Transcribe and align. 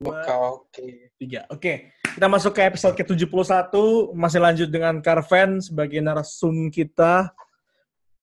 dua, 0.00 0.24
Oke, 0.56 1.12
tiga. 1.20 1.44
Oke, 1.52 1.92
kita 2.16 2.24
masuk 2.24 2.56
ke 2.56 2.64
episode 2.64 2.96
ke-71. 2.96 3.68
Masih 4.16 4.40
lanjut 4.40 4.68
dengan 4.72 4.96
Carven 5.04 5.60
sebagai 5.60 6.00
narsum 6.00 6.72
kita. 6.72 7.28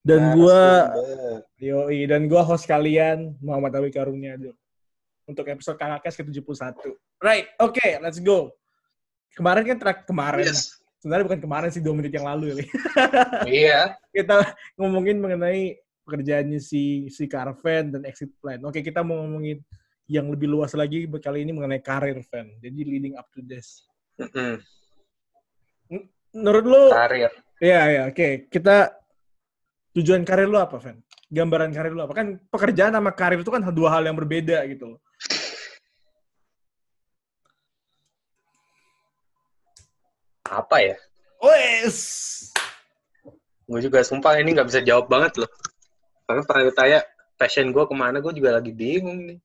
Dan 0.01 0.33
gua, 0.33 0.89
Narasumber. 0.89 1.39
yoi, 1.61 1.99
dan 2.09 2.21
gua 2.25 2.41
host 2.41 2.65
kalian, 2.65 3.37
Muhammad 3.37 3.77
Awi 3.77 3.93
Karunia. 3.93 4.39
Untuk 5.29 5.45
episode 5.45 5.77
KKS 5.77 6.17
ke-71. 6.23 6.81
Right, 7.21 7.45
oke, 7.61 7.87
let's 8.01 8.17
go. 8.17 8.49
Kemarin 9.37 9.67
kan 9.69 9.77
track 9.77 9.99
kemarin. 10.09 10.49
Yes. 10.49 10.81
Sebenarnya 10.97 11.29
bukan 11.29 11.41
kemarin 11.45 11.69
sih, 11.69 11.83
dua 11.83 11.93
menit 11.93 12.09
yang 12.09 12.25
lalu. 12.25 12.57
ya. 12.57 12.65
Iya. 13.45 13.81
kita 14.09 14.49
ngomongin 14.81 15.21
mengenai 15.21 15.77
pekerjaannya 16.09 16.57
si 16.57 17.05
si 17.13 17.29
Carven 17.29 17.93
dan 17.93 18.01
exit 18.07 18.33
plan. 18.41 18.57
Oke, 18.65 18.81
kita 18.81 19.05
mau 19.05 19.21
ngomongin 19.21 19.61
yang 20.07 20.31
lebih 20.31 20.47
luas 20.47 20.71
lagi 20.71 21.03
kali 21.05 21.43
ini 21.43 21.51
mengenai 21.51 21.83
karir 21.83 22.15
Van. 22.31 22.47
Jadi 22.63 22.79
leading 22.87 23.15
up 23.19 23.27
to 23.35 23.43
this. 23.43 23.83
Menurut 26.31 26.65
lo, 26.65 26.81
Karir. 26.91 27.31
ya 27.59 27.81
ya, 27.91 28.01
oke. 28.07 28.47
Kita 28.47 28.91
tujuan 29.95 30.23
karir 30.23 30.47
lo 30.47 30.63
apa, 30.63 30.79
Van? 30.79 30.97
Gambaran 31.27 31.75
karir 31.75 31.91
lo 31.91 32.07
apa? 32.07 32.15
Kan 32.15 32.39
pekerjaan 32.47 32.95
sama 32.95 33.11
karir 33.11 33.43
itu 33.43 33.51
kan 33.51 33.63
dua 33.75 33.99
hal 33.99 34.07
yang 34.07 34.15
berbeda 34.15 34.63
gitu 34.71 34.95
loh. 34.95 34.99
Apa 40.47 40.79
ya? 40.79 40.95
Wes. 41.43 41.99
Gue 43.67 43.83
juga 43.83 43.99
sumpah 44.07 44.39
ini 44.39 44.55
nggak 44.55 44.67
bisa 44.71 44.79
jawab 44.79 45.11
banget 45.11 45.43
loh. 45.43 45.51
Karena 46.23 46.41
pernah 46.47 46.63
ditanya 46.71 46.99
passion 47.35 47.75
gue 47.75 47.83
ke 47.83 47.95
mana, 47.95 48.23
gue 48.23 48.31
juga 48.31 48.55
lagi 48.55 48.71
bingung 48.71 49.27
nih. 49.27 49.39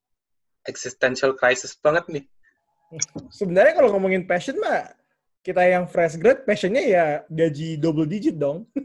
Existential 0.64 1.34
crisis 1.34 1.74
banget 1.74 2.04
nih. 2.08 2.24
Sebenarnya 3.32 3.74
kalau 3.74 3.90
ngomongin 3.96 4.24
passion 4.24 4.56
mah 4.60 4.92
kita 5.42 5.64
yang 5.64 5.90
fresh 5.90 6.14
grad 6.16 6.46
passionnya 6.46 6.84
ya 6.84 7.04
gaji 7.26 7.74
double 7.76 8.06
digit 8.06 8.38
dong. 8.38 8.68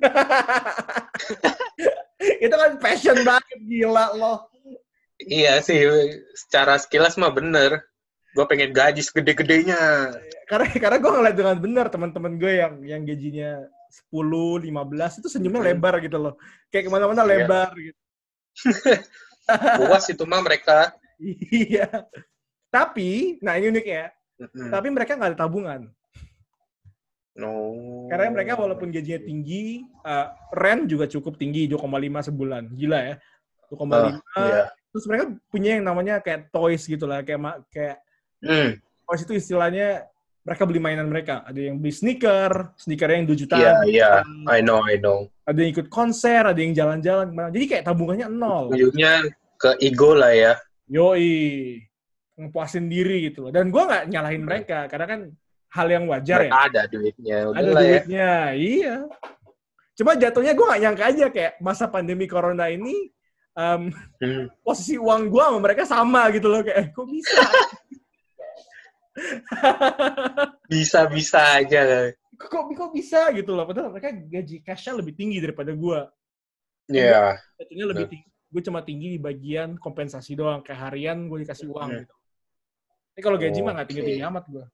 itu 2.44 2.56
kan 2.56 2.72
passion 2.82 3.18
banget 3.22 3.58
gila 3.62 4.16
loh. 4.16 4.40
Iya 5.18 5.60
sih, 5.66 5.82
secara 6.38 6.78
sekilas 6.78 7.18
mah 7.18 7.34
bener. 7.34 7.82
Gue 8.34 8.46
pengen 8.46 8.70
gaji 8.70 9.02
segede-gedenya. 9.02 10.14
karena 10.48 10.66
karena 10.72 10.98
gue 11.02 11.12
ngeliat 11.12 11.36
dengan 11.36 11.58
benar 11.60 11.86
teman-teman 11.92 12.40
gue 12.40 12.54
yang 12.56 12.74
yang 12.86 13.02
gajinya 13.04 13.68
10, 14.14 14.64
15 14.64 15.20
itu 15.20 15.28
senyumnya 15.28 15.60
Hmm. 15.60 15.70
lebar 15.74 15.96
gitu 16.00 16.16
loh. 16.16 16.34
Kayak 16.70 16.88
ke 16.88 16.92
mana-mana 16.94 17.22
Iya. 17.22 17.30
lebar 17.44 17.70
gitu. 17.76 18.00
Puas 19.82 20.06
itu 20.08 20.24
mah 20.24 20.40
mereka. 20.40 20.96
Iya. 21.52 21.88
Tapi, 22.68 23.42
nah 23.42 23.58
ini 23.58 23.74
unik 23.74 23.88
ya. 23.88 24.06
Tapi 24.70 24.88
mereka 24.94 25.18
nggak 25.18 25.34
ada 25.34 25.40
tabungan. 25.40 25.82
No. 27.38 27.54
Karena 28.10 28.34
mereka 28.34 28.58
walaupun 28.58 28.90
gajinya 28.90 29.22
tinggi, 29.22 29.86
eh, 29.86 30.28
rent 30.58 30.90
juga 30.90 31.06
cukup 31.06 31.38
tinggi 31.38 31.70
2,5 31.70 32.26
sebulan. 32.26 32.74
Gila 32.74 33.00
ya. 33.02 33.16
2,5. 33.70 34.18
Ah, 34.34 34.42
iya. 34.42 34.64
Terus 34.90 35.06
mereka 35.06 35.26
punya 35.54 35.78
yang 35.78 35.86
namanya 35.86 36.16
kayak 36.18 36.50
toys 36.50 36.90
gitu 36.90 37.06
lah, 37.06 37.22
kayak 37.22 37.62
kayak 37.70 37.98
Hmm, 38.38 38.78
toys 39.10 39.26
itu 39.26 39.34
istilahnya 39.34 40.06
mereka 40.46 40.64
beli 40.70 40.78
mainan 40.78 41.10
mereka. 41.10 41.42
Ada 41.42 41.58
yang 41.58 41.82
beli 41.82 41.90
sneaker, 41.90 42.72
sneakernya 42.78 43.18
yang 43.18 43.28
2 43.28 43.38
juta. 43.38 43.56
Iya, 43.58 43.74
iya. 43.90 44.12
I 44.46 44.62
know, 44.62 44.86
I 44.86 45.02
know. 45.02 45.26
ada 45.48 45.58
yang 45.64 45.72
ikut 45.74 45.88
konser, 45.88 46.44
ada 46.44 46.60
yang 46.60 46.76
jalan-jalan. 46.76 47.34
Jadi 47.56 47.66
kayak 47.66 47.84
tabungannya 47.88 48.28
nol. 48.28 48.68
Ujungnya 48.76 49.26
ke 49.58 49.80
ego 49.80 50.12
lah 50.14 50.36
ya. 50.36 50.54
Yoi. 50.88 51.82
Ngepuasin 52.38 52.86
diri 52.86 53.28
gitu 53.28 53.48
loh. 53.48 53.52
Dan 53.52 53.70
gue 53.70 53.82
nggak 53.82 54.04
nyalahin 54.08 54.44
mereka, 54.46 54.86
karena 54.86 55.06
kan 55.10 55.20
hal 55.74 55.88
yang 55.90 56.06
wajar 56.06 56.46
Mereka 56.46 56.54
ya. 56.54 56.66
ada 56.70 56.82
duitnya. 56.86 57.38
Udah 57.50 57.58
Ada 57.58 57.70
lah 57.70 57.82
ya. 57.82 57.86
duitnya, 57.90 58.32
iya. 58.54 58.96
Cuma 59.98 60.12
jatuhnya 60.14 60.54
gue 60.54 60.66
nggak 60.66 60.82
nyangka 60.86 61.04
aja 61.10 61.26
kayak 61.34 61.54
masa 61.58 61.90
pandemi 61.90 62.30
corona 62.30 62.70
ini, 62.70 63.10
em, 63.58 63.90
Hmm. 64.22 64.46
posisi 64.62 64.96
uang 64.96 65.28
gue 65.28 65.42
sama 65.42 65.60
mereka 65.60 65.84
sama 65.84 66.30
gitu 66.30 66.46
loh. 66.46 66.62
Kayak, 66.62 66.78
eh, 66.78 66.88
kok 66.94 67.08
bisa? 67.10 67.42
Bisa-bisa 70.70 71.42
aja. 71.58 72.14
kok, 72.38 72.70
kok 72.70 72.92
bisa 72.94 73.34
gitu 73.34 73.58
loh. 73.58 73.66
Padahal 73.66 73.90
mereka 73.90 74.14
gaji 74.14 74.62
cashnya 74.62 75.02
lebih 75.02 75.18
tinggi 75.18 75.42
daripada 75.42 75.74
gue. 75.74 76.00
Iya. 76.94 77.34
Jatuhnya 77.58 77.86
lebih 77.90 78.06
tinggi. 78.14 78.30
Gue 78.48 78.62
cuma 78.64 78.80
tinggi 78.80 79.16
di 79.16 79.20
bagian 79.20 79.76
kompensasi 79.76 80.34
doang. 80.34 80.64
Kayak 80.64 80.92
harian 80.92 81.28
gue 81.28 81.44
dikasih 81.44 81.68
uang 81.68 81.90
Hmm. 81.90 82.00
gitu. 82.02 82.16
Tapi 83.12 83.22
kalau 83.22 83.38
gaji 83.38 83.60
mah 83.60 83.74
nggak 83.74 83.86
Oke. 83.86 83.92
tinggi-tinggi 83.92 84.24
amat 84.24 84.46
gue. 84.48 84.66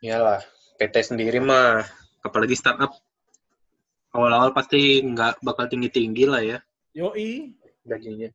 Iyalah. 0.00 0.40
PT 0.76 0.94
sendiri 1.04 1.38
mah. 1.38 1.84
Apalagi 2.20 2.56
startup. 2.56 2.92
Awal-awal 4.10 4.50
pasti 4.50 5.00
nggak 5.00 5.38
bakal 5.40 5.70
tinggi-tinggi 5.70 6.24
lah 6.26 6.42
ya. 6.42 6.58
Yoi, 6.92 7.54
Gajinya. 7.86 8.26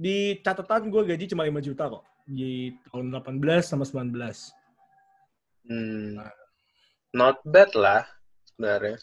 di 0.00 0.38
catatan 0.40 0.88
gue 0.88 1.02
gaji 1.04 1.28
cuma 1.28 1.44
5 1.44 1.60
juta 1.60 1.90
kok. 1.90 2.04
Di 2.24 2.72
tahun 2.88 3.10
18 3.12 3.66
sama 3.66 3.84
19. 3.84 4.54
Hmm. 5.66 6.22
Not 7.12 7.42
bad 7.44 7.74
lah. 7.74 8.06
Sebenarnya. 8.48 8.96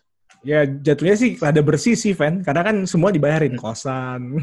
Ya 0.45 0.63
jatuhnya 0.63 1.15
sih 1.17 1.35
ada 1.41 1.59
bersih 1.59 1.97
sih, 1.97 2.13
Van. 2.15 2.39
Karena 2.45 2.61
kan 2.63 2.85
semua 2.87 3.11
dibayarin 3.11 3.57
kosan. 3.57 4.39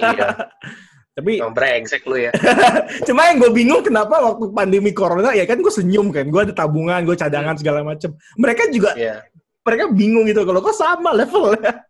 iya. 0.00 0.34
Tapi 1.18 1.42
Oh, 1.42 1.50
brengsek 1.50 2.06
lu 2.06 2.14
ya. 2.14 2.30
cuma 3.10 3.26
yang 3.26 3.42
gue 3.42 3.50
bingung 3.50 3.82
kenapa 3.82 4.22
waktu 4.22 4.54
pandemi 4.54 4.94
corona 4.94 5.34
ya 5.34 5.42
kan 5.50 5.58
gue 5.58 5.72
senyum 5.72 6.14
kan. 6.14 6.30
Gue 6.30 6.46
ada 6.46 6.54
tabungan, 6.54 7.02
gue 7.02 7.18
cadangan 7.18 7.58
segala 7.58 7.82
macem. 7.82 8.14
Mereka 8.38 8.70
juga 8.70 8.94
Iya. 8.94 9.26
mereka 9.66 9.90
bingung 9.90 10.30
gitu 10.30 10.46
kalau 10.46 10.62
kok 10.62 10.78
sama 10.78 11.10
levelnya. 11.10 11.82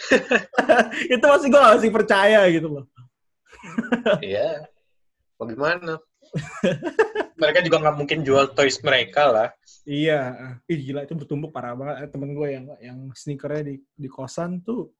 itu 1.12 1.20
masih 1.20 1.48
gue 1.52 1.60
masih 1.60 1.90
percaya 1.92 2.40
gitu 2.48 2.68
loh. 2.80 2.84
Iya. 4.24 4.64
Bagaimana? 5.36 6.00
Mereka 7.40 7.64
juga 7.64 7.76
nggak 7.80 7.96
mungkin 7.96 8.18
jual 8.20 8.52
toys 8.52 8.76
mereka 8.84 9.32
lah. 9.32 9.48
Iya, 9.88 10.36
ih 10.68 10.78
gila 10.84 11.08
itu 11.08 11.16
bertumbuk 11.16 11.50
parah 11.50 11.72
banget. 11.72 12.04
Eh, 12.04 12.08
Temen 12.12 12.36
gue 12.36 12.48
yang 12.52 12.64
yang 12.84 12.98
sneakernya 13.16 13.72
di 13.72 13.74
di 13.96 14.08
kosan 14.12 14.60
tuh 14.60 14.92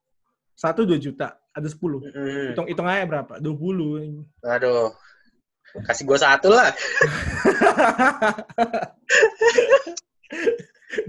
satu 0.61 0.85
dua 0.85 1.01
juta, 1.01 1.41
ada 1.53 1.65
10. 1.65 1.73
Hmm. 1.81 2.53
Hitung 2.53 2.67
hitung 2.69 2.85
aja 2.85 3.05
berapa? 3.09 3.41
20. 3.41 4.25
Aduh. 4.45 4.93
Kasih 5.87 6.03
gua 6.03 6.19
satu 6.19 6.51
lah. 6.51 6.69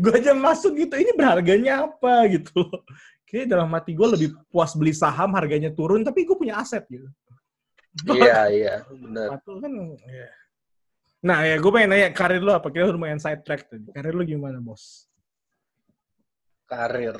gue 0.02 0.12
aja 0.14 0.32
masuk 0.32 0.78
gitu, 0.78 0.94
ini 0.94 1.10
berharganya 1.12 1.84
apa 1.90 2.30
gitu. 2.30 2.70
Kayaknya 3.26 3.58
dalam 3.58 3.68
hati 3.74 3.92
gue 3.96 4.08
lebih 4.14 4.28
puas 4.48 4.72
beli 4.78 4.94
saham 4.94 5.34
harganya 5.34 5.74
turun, 5.74 6.06
tapi 6.06 6.22
gue 6.22 6.36
punya 6.38 6.62
aset 6.62 6.86
gitu. 6.86 7.10
Iya, 8.08 8.48
iya. 8.54 8.74
Bener. 8.88 9.36
Satu 9.36 9.58
kan, 9.60 9.72
ya. 10.06 10.28
Nah 11.22 11.46
ya, 11.46 11.54
gue 11.54 11.70
pengen 11.70 11.94
nanya 11.94 12.10
karir 12.10 12.42
lo 12.42 12.50
apa? 12.50 12.66
Kira 12.74 12.90
lumayan 12.90 13.22
side 13.22 13.46
track 13.46 13.70
tadi. 13.70 13.94
Karir 13.94 14.10
lo 14.10 14.26
gimana, 14.26 14.58
bos? 14.58 15.06
Karir. 16.66 17.14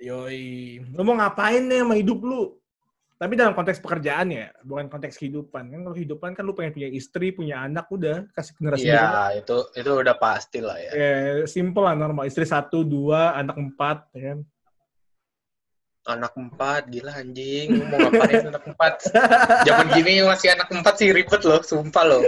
Yoi. 0.00 0.80
Lo 0.96 1.04
mau 1.04 1.12
ngapain 1.20 1.60
nih 1.60 1.84
sama 1.84 1.94
hidup 2.00 2.24
lu? 2.24 2.56
Tapi 3.18 3.34
dalam 3.34 3.50
konteks 3.50 3.82
pekerjaan 3.82 4.30
ya, 4.30 4.54
bukan 4.62 4.86
konteks 4.86 5.18
kehidupan. 5.18 5.74
Kan 5.74 5.80
kalau 5.82 5.96
kehidupan 5.98 6.38
kan 6.38 6.46
lu 6.46 6.54
pengen 6.54 6.70
punya 6.70 6.86
istri, 6.86 7.34
punya 7.34 7.66
anak, 7.66 7.90
udah 7.90 8.30
kasih 8.30 8.54
generasi. 8.54 8.86
Iya, 8.86 9.42
itu 9.42 9.56
itu 9.74 9.90
udah 9.90 10.14
pasti 10.14 10.62
lah 10.62 10.78
ya. 10.78 10.90
Ya, 10.94 11.10
simple 11.50 11.82
lah 11.82 11.98
normal. 11.98 12.30
Istri 12.30 12.46
satu, 12.46 12.86
dua, 12.86 13.34
anak 13.34 13.58
empat, 13.58 14.06
ya 14.14 14.32
kan? 14.32 14.38
Anak 16.08 16.32
empat, 16.40 16.88
gila 16.88 17.12
anjing. 17.12 17.68
Lu 17.76 17.84
Mau 17.84 18.00
ngapain 18.08 18.48
anak 18.48 18.64
empat? 18.64 19.12
Zaman 19.68 19.92
gini 19.92 20.24
masih 20.24 20.56
anak 20.56 20.72
empat 20.72 20.94
sih 20.96 21.12
ribet 21.12 21.44
loh, 21.44 21.60
sumpah 21.60 22.04
loh. 22.08 22.24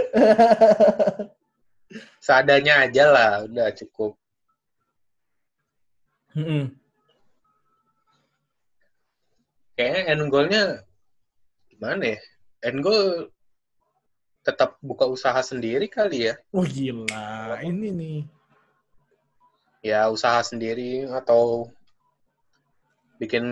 Seadanya 2.21 2.85
aja 2.85 3.09
lah, 3.09 3.31
udah 3.49 3.73
cukup. 3.73 4.13
Mm-mm. 6.37 6.77
Kayaknya 9.73 10.01
end 10.13 10.29
goal-nya 10.29 10.63
gimana 11.73 12.03
ya? 12.05 12.19
End 12.61 12.85
goal 12.85 13.33
tetap 14.45 14.77
buka 14.85 15.09
usaha 15.09 15.41
sendiri 15.41 15.89
kali 15.89 16.29
ya. 16.29 16.37
Wah 16.53 16.69
gila, 16.69 17.57
ini 17.65 17.89
nih. 17.89 18.19
Ya 19.81 20.05
usaha 20.13 20.45
sendiri 20.45 21.09
atau 21.09 21.73
bikin 23.21 23.45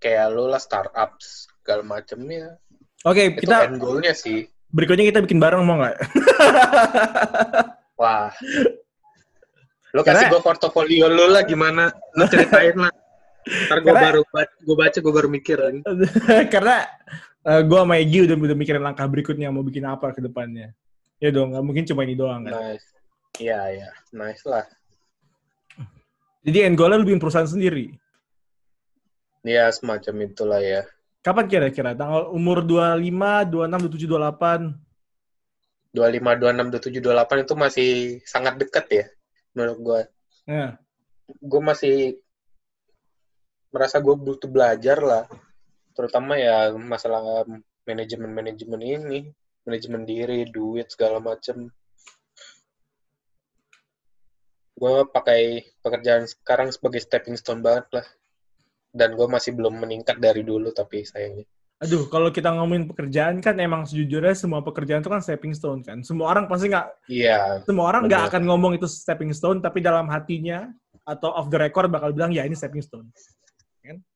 kayak 0.00 0.32
lu 0.32 0.48
lah 0.48 0.56
startup 0.56 1.20
segala 1.20 1.84
macem 1.84 2.24
ya. 2.24 2.56
Oke, 3.04 3.36
Itu 3.36 3.44
kita 3.44 3.68
end 3.68 3.76
goal-nya 3.76 4.16
sih. 4.16 4.48
berikutnya 4.72 5.04
kita 5.12 5.20
bikin 5.20 5.36
bareng 5.36 5.60
mau 5.60 5.76
nggak? 5.76 5.96
Wah. 8.00 8.32
Lu 9.92 10.00
kasih 10.00 10.24
Karena- 10.24 10.30
gue 10.32 10.40
portofolio 10.40 11.06
lu 11.10 11.28
lah 11.28 11.44
gimana? 11.44 11.92
Lu 12.16 12.24
ceritain 12.30 12.76
lah. 12.78 12.92
Ntar 13.68 13.78
gue 13.82 13.92
Karena- 13.92 14.04
baru 14.08 14.20
gue 14.64 14.76
baca 14.76 14.98
gue 15.02 15.12
baru 15.12 15.28
mikir. 15.28 15.58
Karena 16.54 16.86
uh, 17.44 17.60
gue 17.60 17.78
sama 17.82 17.98
Egi 18.00 18.24
udah 18.24 18.36
udah 18.36 18.56
mikirin 18.56 18.82
langkah 18.84 19.04
berikutnya 19.04 19.52
mau 19.52 19.60
bikin 19.60 19.84
apa 19.84 20.14
ke 20.14 20.22
depannya. 20.24 20.72
Ya 21.20 21.28
dong, 21.28 21.52
nggak 21.52 21.64
mungkin 21.66 21.84
cuma 21.84 22.08
ini 22.08 22.16
doang 22.16 22.48
kan. 22.48 22.52
Nice. 22.56 22.86
Iya, 23.36 23.60
iya. 23.76 23.88
Nice 24.16 24.44
lah. 24.48 24.64
Jadi 26.40 26.58
end 26.64 26.76
goalnya 26.80 27.04
lu 27.04 27.04
bikin 27.04 27.20
perusahaan 27.20 27.44
sendiri. 27.44 27.92
Iya, 29.40 29.72
semacam 29.72 30.14
itulah 30.28 30.60
ya. 30.60 30.84
Kapan 31.24 31.48
kira-kira? 31.48 31.96
Tanggal 31.96 32.28
umur 32.32 32.64
25, 32.64 33.48
26, 33.48 33.88
27, 33.88 34.08
28? 34.08 34.76
25, 35.96 36.38
26, 36.38 36.70
27, 36.70 37.02
28 37.02 37.44
itu 37.44 37.54
masih 37.58 37.90
sangat 38.22 38.54
dekat 38.60 38.86
ya 38.88 39.06
menurut 39.56 39.78
gue. 39.82 40.00
Ya. 40.46 40.78
Gue 41.40 41.62
masih 41.62 41.96
merasa 43.74 43.98
gue 43.98 44.14
butuh 44.14 44.50
belajar 44.50 44.98
lah. 45.02 45.24
Terutama 45.96 46.38
ya 46.38 46.70
masalah 46.74 47.44
manajemen-manajemen 47.84 48.80
ini. 48.82 49.20
Manajemen 49.66 50.08
diri, 50.08 50.48
duit, 50.48 50.88
segala 50.88 51.20
macem. 51.20 51.68
Gue 54.80 55.04
pakai 55.12 55.68
pekerjaan 55.84 56.24
sekarang 56.24 56.72
sebagai 56.72 57.04
stepping 57.04 57.36
stone 57.36 57.60
banget 57.60 58.00
lah. 58.00 58.06
Dan 58.90 59.14
gue 59.14 59.26
masih 59.30 59.54
belum 59.54 59.78
meningkat 59.78 60.18
dari 60.18 60.42
dulu 60.42 60.74
tapi 60.74 61.06
sayangnya. 61.06 61.46
Aduh, 61.80 62.12
kalau 62.12 62.28
kita 62.28 62.52
ngomongin 62.52 62.84
pekerjaan 62.92 63.40
kan 63.40 63.56
emang 63.56 63.88
sejujurnya 63.88 64.36
semua 64.36 64.60
pekerjaan 64.60 65.00
itu 65.00 65.08
kan 65.08 65.24
stepping 65.24 65.56
stone 65.56 65.80
kan. 65.80 66.04
Semua 66.04 66.28
orang 66.28 66.44
pasti 66.44 66.68
nggak, 66.68 67.08
Iya. 67.08 67.64
semua 67.64 67.88
orang 67.88 68.04
nggak 68.04 68.28
akan 68.28 68.42
ngomong 68.44 68.76
itu 68.76 68.84
stepping 68.84 69.32
stone, 69.32 69.64
tapi 69.64 69.80
dalam 69.80 70.04
hatinya 70.12 70.68
atau 71.08 71.32
off 71.32 71.48
the 71.48 71.56
record 71.56 71.88
bakal 71.88 72.12
bilang 72.12 72.36
ya 72.36 72.44
ini 72.44 72.52
stepping 72.52 72.84
stone. 72.84 73.08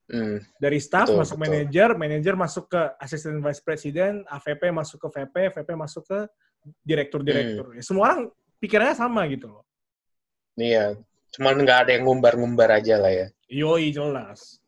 Hmm. 0.05 0.37
Dari 0.61 0.76
staff 0.85 1.09
Betul, 1.09 1.21
masuk 1.25 1.37
betul. 1.41 1.44
manager, 1.49 1.88
manager 1.97 2.35
masuk 2.37 2.65
ke 2.69 2.81
assistant 3.00 3.41
vice 3.41 3.62
president, 3.65 4.21
AVP 4.29 4.69
masuk 4.69 4.99
ke 5.00 5.09
VP, 5.17 5.35
VP 5.56 5.69
masuk 5.73 6.05
ke 6.05 6.19
direktur-direktur. 6.85 7.73
Hmm. 7.73 7.76
Ya, 7.81 7.82
semua 7.85 8.03
orang 8.12 8.21
pikirannya 8.61 8.97
sama 8.97 9.25
gitu 9.32 9.49
loh. 9.49 9.65
Iya. 10.61 11.00
Cuman 11.32 11.56
nggak 11.65 11.79
ada 11.88 11.91
yang 11.97 12.05
ngumbar-ngumbar 12.05 12.69
aja 12.79 13.00
lah 13.00 13.11
ya. 13.11 13.26
Yoi 13.49 13.91
jelas. 13.97 14.61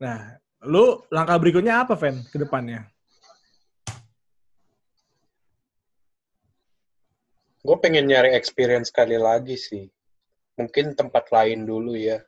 Nah, 0.00 0.40
lu 0.64 1.04
langkah 1.12 1.36
berikutnya 1.36 1.84
apa, 1.84 1.92
Fen, 1.92 2.24
ke 2.32 2.40
depannya? 2.40 2.88
Gue 7.60 7.76
pengen 7.76 8.08
nyari 8.08 8.32
experience 8.32 8.88
sekali 8.88 9.20
lagi 9.20 9.60
sih. 9.60 9.84
Mungkin 10.56 10.96
tempat 10.96 11.28
lain 11.28 11.68
dulu 11.68 11.92
ya. 11.92 12.24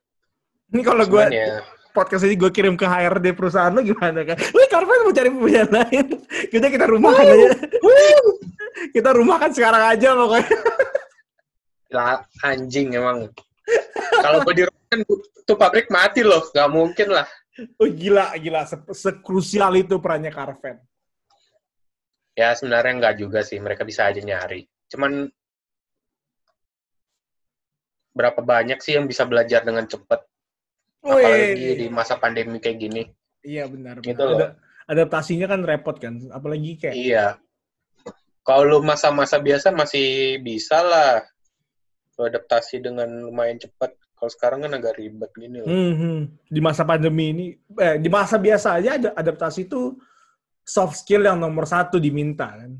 Ini 0.69 0.85
kalau 0.85 1.09
gue 1.09 1.25
ya, 1.33 1.65
podcast 1.97 2.29
ini 2.29 2.37
gue 2.37 2.53
kirim 2.53 2.77
ke 2.77 2.85
HRD 2.85 3.33
perusahaan 3.33 3.73
lu 3.73 3.81
gimana 3.81 4.21
kan? 4.25 4.37
Wih, 4.37 4.69
Carven 4.69 5.09
mau 5.09 5.17
cari 5.17 5.29
pekerjaan 5.33 5.71
lain. 5.73 6.07
Kita 6.53 6.67
kita 6.69 6.85
rumahkan 6.93 7.25
aja. 7.25 7.49
kita 8.97 9.11
rumahkan 9.17 9.51
sekarang 9.57 9.83
aja 9.97 10.09
pokoknya. 10.13 10.57
lah, 11.93 12.25
anjing 12.45 12.97
emang. 12.97 13.29
Kalau 14.21 14.45
gue 14.45 14.55
di 14.61 14.65
rumah 14.69 14.85
kan 14.93 15.01
tuh 15.49 15.57
pabrik 15.57 15.89
mati 15.89 16.21
loh. 16.21 16.45
Gak 16.53 16.69
mungkin 16.69 17.09
lah. 17.09 17.25
Oh 17.77 17.89
gila, 17.89 18.33
gila. 18.41 18.65
Se 18.65 18.77
Sekrusial 18.97 19.85
itu 19.85 20.01
perannya 20.01 20.33
Carven. 20.33 20.81
Ya 22.33 22.57
sebenarnya 22.57 22.93
nggak 22.97 23.17
juga 23.21 23.45
sih. 23.45 23.61
Mereka 23.61 23.85
bisa 23.85 24.09
aja 24.09 24.21
nyari. 24.25 24.65
Cuman 24.89 25.29
berapa 28.13 28.41
banyak 28.41 28.81
sih 28.81 28.97
yang 28.97 29.05
bisa 29.05 29.29
belajar 29.29 29.65
dengan 29.65 29.85
cepat. 29.85 30.25
Apalagi 31.05 31.77
di 31.77 31.87
masa 31.93 32.17
pandemi 32.17 32.57
kayak 32.57 32.79
gini. 32.81 33.03
Iya 33.45 33.69
benar. 33.69 34.01
Gitu 34.01 34.17
benar. 34.17 34.29
loh. 34.33 34.39
Ada- 34.39 34.55
adaptasinya 34.89 35.47
kan 35.53 35.61
repot 35.61 35.97
kan. 36.01 36.15
Apalagi 36.33 36.81
kayak 36.81 36.95
Iya. 36.97 37.27
Kalau 38.43 38.67
lu 38.67 38.79
masa-masa 38.83 39.39
biasa 39.39 39.71
masih 39.71 40.41
bisa 40.41 40.81
lah. 40.83 41.23
Lu 42.17 42.27
adaptasi 42.27 42.81
dengan 42.81 43.29
lumayan 43.29 43.61
cepat. 43.61 43.93
Kalau 44.23 44.31
sekarang 44.39 44.63
kan 44.63 44.71
agak 44.79 45.03
ribet 45.03 45.35
gini 45.35 45.59
loh. 45.59 45.67
Hmm, 45.67 45.95
hmm. 45.99 46.19
di 46.47 46.63
masa 46.63 46.87
pandemi 46.87 47.35
ini, 47.35 47.47
eh, 47.75 47.99
di 47.99 48.07
masa 48.07 48.39
biasa 48.39 48.79
aja 48.79 48.95
ada 48.95 49.11
adaptasi 49.19 49.67
itu 49.67 49.99
soft 50.63 51.03
skill 51.03 51.27
yang 51.27 51.43
nomor 51.43 51.67
satu 51.67 51.99
diminta 51.99 52.47
kan. 52.55 52.79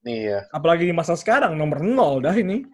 Iya. 0.00 0.48
Apalagi 0.48 0.88
di 0.88 0.96
masa 0.96 1.12
sekarang 1.12 1.52
nomor 1.60 1.84
nol 1.84 2.24
dah 2.24 2.32
ini. 2.32 2.64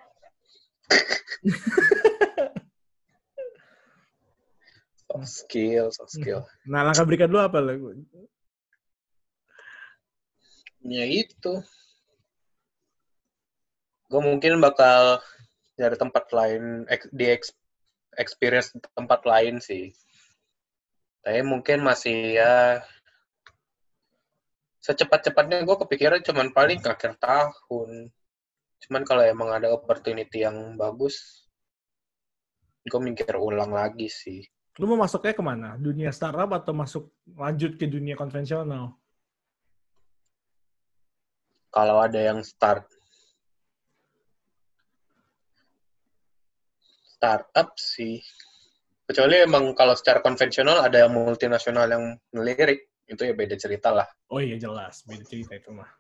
Soft 5.10 5.26
skill, 5.26 5.90
soft 5.90 6.14
skill. 6.14 6.46
Nah 6.70 6.86
langkah 6.86 7.02
berikut 7.02 7.34
lu 7.34 7.42
apa? 7.42 7.58
lah? 7.58 7.74
Ya 10.86 11.02
itu. 11.02 11.66
Gue 14.06 14.22
mungkin 14.22 14.62
bakal 14.62 15.18
nyari 15.80 15.96
tempat 15.96 16.28
lain, 16.36 16.84
di 17.08 17.26
ex- 17.32 17.56
experience 18.20 18.76
tempat 18.92 19.24
lain 19.24 19.56
sih. 19.64 19.88
Tapi 21.24 21.40
mungkin 21.40 21.80
masih 21.80 22.36
ya 22.36 22.84
secepat-cepatnya 24.80 25.64
gue 25.64 25.76
kepikiran 25.84 26.20
cuman 26.24 26.52
paling 26.52 26.80
akhir 26.84 27.16
tahun. 27.20 28.12
Cuman 28.80 29.02
kalau 29.04 29.24
emang 29.24 29.52
ada 29.52 29.68
opportunity 29.72 30.44
yang 30.44 30.76
bagus, 30.80 31.44
gue 32.88 33.00
mikir 33.00 33.36
ulang 33.36 33.76
lagi 33.76 34.08
sih. 34.08 34.40
Lu 34.80 34.88
mau 34.88 35.04
masuknya 35.04 35.36
ke 35.36 35.44
mana? 35.44 35.76
Dunia 35.76 36.08
startup 36.08 36.48
atau 36.56 36.72
masuk 36.72 37.12
lanjut 37.36 37.76
ke 37.76 37.84
dunia 37.84 38.16
konvensional? 38.16 38.96
Kalau 41.70 42.00
ada 42.00 42.16
yang 42.16 42.40
start 42.40 42.88
startup 47.20 47.76
sih. 47.76 48.24
Kecuali 49.04 49.44
emang 49.44 49.76
kalau 49.76 49.92
secara 49.92 50.24
konvensional 50.24 50.80
ada 50.80 51.04
yang 51.04 51.12
multinasional 51.12 51.84
yang 51.84 52.16
ngelirik, 52.32 52.88
itu 53.04 53.20
ya 53.28 53.36
beda 53.36 53.60
cerita 53.60 53.92
lah. 53.92 54.08
Oh 54.32 54.40
iya 54.40 54.56
jelas, 54.56 55.04
beda 55.04 55.20
cerita 55.28 55.52
itu 55.52 55.68
mah. 55.68 55.90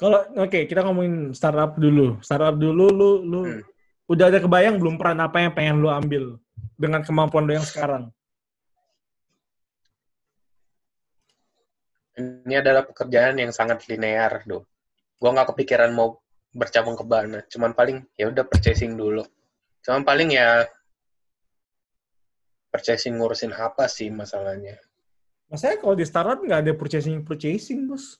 Kalau 0.00 0.24
oke 0.40 0.64
kita 0.64 0.80
ngomongin 0.80 1.36
startup 1.36 1.76
dulu. 1.76 2.16
Startup 2.24 2.56
dulu 2.56 2.88
lu 2.88 3.10
lu 3.28 3.40
Hmm. 3.44 3.60
udah 4.08 4.32
ada 4.32 4.40
kebayang 4.40 4.80
belum 4.80 4.96
peran 4.96 5.20
apa 5.20 5.44
yang 5.44 5.52
pengen 5.52 5.84
lu 5.84 5.92
ambil 5.92 6.40
dengan 6.80 7.04
kemampuan 7.04 7.44
lu 7.44 7.52
yang 7.60 7.66
sekarang? 7.68 8.08
Ini 12.16 12.64
adalah 12.64 12.88
pekerjaan 12.88 13.36
yang 13.36 13.52
sangat 13.52 13.84
linear, 13.88 14.40
do. 14.48 14.64
Gua 15.20 15.36
nggak 15.36 15.52
kepikiran 15.52 15.92
mau 15.92 16.22
bercabang 16.52 16.94
ke 16.94 17.04
mana. 17.08 17.40
Cuman 17.48 17.72
paling 17.72 18.04
ya 18.14 18.28
udah 18.28 18.44
purchasing 18.46 18.94
dulu. 18.94 19.24
Cuman 19.82 20.06
paling 20.06 20.30
ya 20.32 20.66
purchasing 22.72 23.18
ngurusin 23.18 23.52
apa 23.52 23.90
sih 23.90 24.08
masalahnya. 24.08 24.78
Masalahnya 25.50 25.78
kalau 25.82 25.94
di 25.98 26.06
startup 26.08 26.38
nggak 26.40 26.60
ada 26.64 26.72
purchasing 26.72 27.20
purchasing 27.26 27.84
bos. 27.90 28.16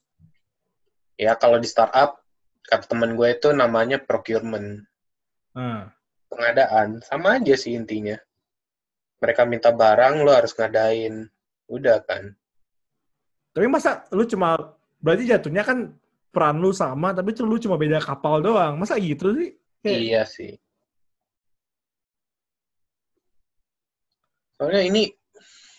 Ya 1.16 1.32
kalau 1.38 1.56
di 1.56 1.68
startup 1.70 2.20
kata 2.66 2.86
temen 2.90 3.14
gue 3.16 3.28
itu 3.32 3.48
namanya 3.54 3.96
procurement. 4.02 4.84
Nah, 5.52 5.92
pengadaan 6.32 7.04
sama 7.04 7.36
aja 7.36 7.52
sih 7.56 7.76
intinya 7.76 8.16
mereka 9.20 9.44
minta 9.44 9.68
barang 9.68 10.24
lo 10.24 10.32
harus 10.32 10.56
ngadain 10.56 11.28
udah 11.68 12.00
kan 12.08 12.32
tapi 13.52 13.68
masa 13.68 14.08
lu 14.16 14.24
cuma 14.24 14.56
berarti 14.96 15.28
jatuhnya 15.28 15.60
kan 15.60 15.92
peran 16.32 16.56
lu 16.56 16.72
sama 16.72 17.12
tapi 17.12 17.36
lu 17.44 17.60
cuma 17.60 17.76
beda 17.76 18.00
kapal 18.00 18.40
doang. 18.40 18.80
Masa 18.80 18.96
gitu 18.96 19.36
sih? 19.36 19.52
Kayak- 19.84 20.00
iya 20.00 20.22
sih 20.24 20.56
soalnya 24.62 24.86
ini 24.86 25.10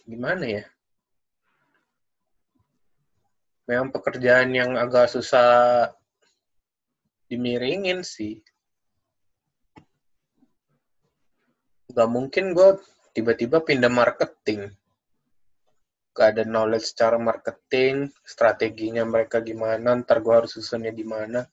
gimana 0.04 0.44
ya? 0.44 0.68
Memang 3.64 3.96
pekerjaan 3.96 4.52
yang 4.52 4.76
agak 4.76 5.08
susah 5.08 5.88
dimiringin 7.32 8.04
sih. 8.04 8.44
Gak 11.96 12.12
mungkin 12.12 12.52
gue 12.52 12.76
tiba-tiba 13.16 13.64
pindah 13.64 13.88
marketing. 13.88 14.76
Gak 16.12 16.36
ada 16.36 16.44
knowledge 16.44 16.92
secara 16.92 17.16
marketing 17.16 18.12
strateginya 18.28 19.08
mereka 19.08 19.40
gimana 19.40 19.96
ntar 20.04 20.20
gue 20.20 20.44
harus 20.44 20.60
susunnya 20.60 20.92
di 20.92 21.08
mana 21.08 21.48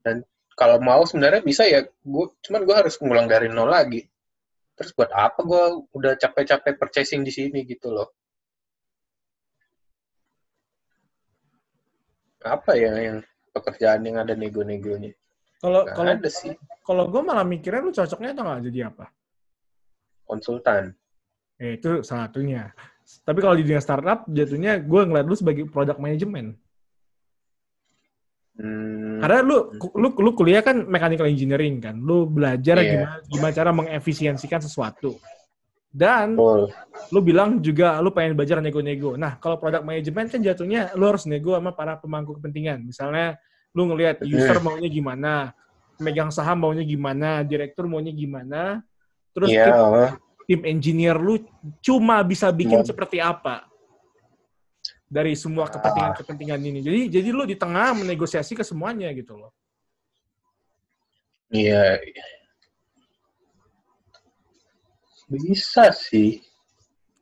dan 0.00 0.24
kalau 0.56 0.80
mau 0.80 1.04
sebenarnya 1.04 1.44
bisa 1.44 1.68
ya 1.68 1.84
gue 1.84 2.26
cuman 2.40 2.64
gue 2.64 2.76
harus 2.80 2.96
ngulang 2.96 3.28
dari 3.28 3.52
nol 3.52 3.68
lagi 3.68 4.08
terus 4.82 4.94
buat 4.98 5.10
apa 5.14 5.40
gue 5.46 5.62
udah 5.94 6.12
capek-capek 6.18 6.74
purchasing 6.76 7.22
di 7.22 7.32
sini 7.32 7.62
gitu 7.62 7.94
loh 7.94 8.10
apa 12.42 12.74
ya 12.74 12.90
yang 12.98 13.18
pekerjaan 13.54 14.02
yang 14.02 14.18
ada 14.18 14.34
nego-negonya 14.34 15.14
Kalau 15.62 15.86
kalau 15.86 16.10
ada 16.18 16.26
sih 16.26 16.52
kalau 16.82 17.06
gue 17.06 17.22
malah 17.22 17.46
mikirnya 17.46 17.86
lu 17.86 17.94
cocoknya 17.94 18.34
atau 18.34 18.42
nggak 18.42 18.62
jadi 18.66 18.80
apa? 18.90 19.06
konsultan 20.26 20.98
Eh, 21.62 21.78
itu 21.78 22.02
salah 22.02 22.26
satunya. 22.26 22.74
Tapi 23.22 23.38
kalau 23.38 23.54
di 23.54 23.62
dunia 23.62 23.78
startup, 23.78 24.26
jatuhnya 24.26 24.82
gue 24.82 25.00
ngeliat 25.06 25.26
lu 25.30 25.38
sebagai 25.38 25.70
product 25.70 26.02
management. 26.02 26.58
Hmm, 28.52 29.16
Karena 29.16 29.40
lu, 29.40 29.56
ku- 29.80 29.96
lu, 29.96 30.12
lu 30.12 30.30
kuliah 30.36 30.60
kan 30.60 30.84
mechanical 30.84 31.24
engineering 31.24 31.80
kan. 31.80 31.96
Lu 31.96 32.28
belajar 32.28 32.76
Iya. 32.78 32.84
gimana, 32.84 33.14
gimana 33.24 33.52
cara 33.52 33.70
mengefisiensikan 33.72 34.60
sesuatu. 34.60 35.16
Dan 35.88 36.36
betul. 36.36 36.68
lu 37.12 37.20
bilang 37.20 37.60
juga 37.60 38.00
lu 38.00 38.12
pengen 38.12 38.32
belajar 38.32 38.60
nego-nego. 38.60 39.16
Nah, 39.16 39.36
kalau 39.36 39.56
product 39.56 39.84
management 39.84 40.28
kan 40.32 40.40
jatuhnya 40.40 40.92
lu 40.96 41.04
harus 41.04 41.24
nego 41.24 41.52
sama 41.52 41.72
para 41.72 41.96
pemangku 41.96 42.36
kepentingan. 42.36 42.80
Misalnya 42.80 43.36
lu 43.72 43.88
ngelihat 43.88 44.20
user 44.20 44.60
maunya 44.60 44.88
gimana, 44.88 45.52
megang 45.96 46.28
saham 46.28 46.60
maunya 46.60 46.84
gimana, 46.84 47.40
direktur 47.40 47.88
maunya 47.88 48.12
gimana, 48.12 48.80
terus 49.32 49.48
Iya, 49.48 49.64
tim, 49.68 49.76
oh. 49.76 50.12
tim 50.44 50.60
engineer 50.64 51.16
lu 51.16 51.40
cuma 51.80 52.20
bisa 52.20 52.48
bikin 52.52 52.80
Mau- 52.80 52.88
seperti 52.88 53.16
apa 53.20 53.68
dari 55.12 55.36
semua 55.36 55.68
kepentingan-kepentingan 55.68 56.60
ini. 56.64 56.80
Jadi 56.80 57.00
jadi 57.12 57.28
lu 57.28 57.44
di 57.44 57.52
tengah 57.60 57.92
menegosiasi 58.00 58.56
ke 58.56 58.64
semuanya 58.64 59.12
gitu 59.12 59.36
loh. 59.36 59.52
Iya. 61.52 62.00
Bisa 65.28 65.92
sih. 65.92 66.40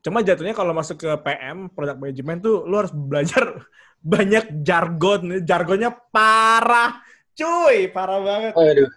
Cuma 0.07 0.23
jatuhnya 0.23 0.55
kalau 0.55 0.71
masuk 0.71 1.03
ke 1.03 1.11
PM, 1.27 1.67
product 1.67 1.99
management 1.99 2.39
tuh 2.47 2.63
lu 2.63 2.79
harus 2.79 2.95
belajar 2.95 3.59
banyak 4.15 4.63
jargon. 4.63 5.43
Jargonnya 5.43 5.91
parah. 6.15 7.03
Cuy, 7.35 7.91
parah 7.91 8.23
banget. 8.23 8.53
Aduh. 8.55 8.91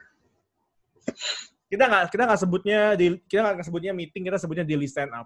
Kita 1.66 1.90
nggak 1.90 2.04
kita 2.14 2.24
nggak 2.30 2.42
sebutnya 2.46 2.80
di 2.94 3.18
kita 3.26 3.42
nggak 3.42 3.66
sebutnya 3.66 3.92
meeting, 3.98 4.22
kita 4.30 4.38
sebutnya 4.38 4.62
daily 4.62 4.86
stand 4.86 5.10
up. 5.18 5.26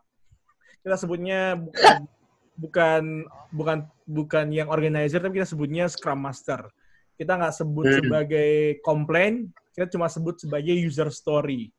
Kita 0.79 0.95
sebutnya 0.95 1.59
bukan 1.59 2.07
bukan 2.57 3.23
bukan 3.53 3.85
bukan 4.03 4.45
yang 4.49 4.67
organizer 4.67 5.21
tapi 5.21 5.39
kita 5.39 5.47
sebutnya 5.47 5.85
scrum 5.87 6.17
master. 6.19 6.67
Kita 7.15 7.37
nggak 7.37 7.53
sebut 7.53 7.85
Hmm. 7.85 7.97
sebagai 8.03 8.51
komplain, 8.81 9.49
kita 9.73 9.89
cuma 9.89 10.05
sebut 10.09 10.37
sebagai 10.41 10.73
user 10.73 11.09
story. 11.09 11.69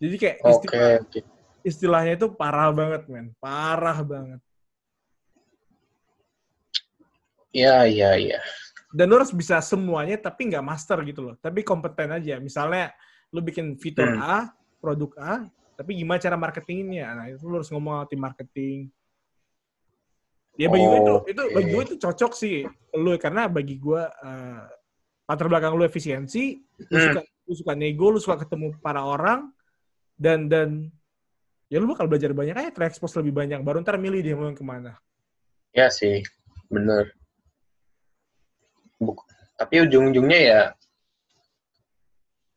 Jadi 0.00 0.14
kayak 0.20 0.36
istilah, 0.40 0.92
oke. 1.00 1.20
istilahnya 1.64 2.12
itu 2.16 2.28
parah 2.32 2.68
banget, 2.72 3.08
men. 3.08 3.32
Parah 3.40 4.00
banget. 4.04 4.40
Iya, 7.54 7.86
iya, 7.86 8.10
iya. 8.18 8.40
dan 8.94 9.10
lu 9.10 9.18
harus 9.18 9.34
bisa 9.34 9.58
semuanya 9.58 10.14
tapi 10.14 10.46
nggak 10.54 10.62
master 10.62 11.02
gitu 11.02 11.18
loh 11.26 11.34
tapi 11.42 11.66
kompeten 11.66 12.14
aja 12.14 12.38
misalnya 12.38 12.94
lu 13.34 13.42
bikin 13.42 13.74
fitur 13.74 14.06
Hmm. 14.06 14.22
A 14.22 14.54
produk 14.78 15.10
A 15.18 15.34
tapi 15.74 15.98
gimana 15.98 16.22
cara 16.22 16.38
marketingnya 16.38 17.06
nah 17.10 17.26
itu 17.26 17.42
lu 17.42 17.58
harus 17.58 17.74
ngomong 17.74 18.06
tim 18.06 18.22
marketing 18.22 18.86
ya 20.54 20.70
bagi 20.70 20.86
gue 20.86 20.98
itu 21.02 21.14
itu 21.34 21.42
Oke. 21.42 21.54
bagi 21.54 21.68
gue 21.70 21.82
itu 21.84 21.96
cocok 21.98 22.32
sih 22.32 22.56
lu 22.94 23.10
karena 23.18 23.50
bagi 23.50 23.74
gue 23.76 24.02
eh, 24.02 24.62
latar 25.24 25.46
belakang 25.50 25.74
lu 25.74 25.82
efisiensi 25.82 26.62
lu 26.78 26.94
Hmm. 26.94 27.04
suka 27.10 27.20
lu 27.44 27.54
suka 27.54 27.72
nego 27.74 28.06
lu 28.08 28.18
suka 28.18 28.36
ketemu 28.40 28.78
para 28.78 29.02
orang 29.02 29.50
dan 30.14 30.46
dan 30.46 30.88
ya 31.66 31.82
lu 31.82 31.90
bakal 31.90 32.06
belajar 32.06 32.30
banyak 32.30 32.54
aja 32.54 32.70
terekspos 32.70 33.12
lebih 33.18 33.34
banyak 33.34 33.58
baru 33.60 33.82
ntar 33.82 33.98
milih 33.98 34.22
dia 34.22 34.34
mau 34.38 34.46
yang 34.46 34.54
ke 34.54 34.62
mana 34.62 34.94
Ya 35.74 35.90
sih, 35.90 36.22
bener. 36.70 37.10
Buk- 39.02 39.26
tapi 39.58 39.82
ujung-ujungnya 39.82 40.38
ya 40.38 40.60